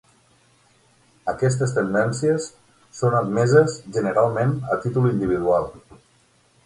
[1.33, 2.47] Aquestes tendències
[3.01, 5.71] són admeses generalment a títol individual.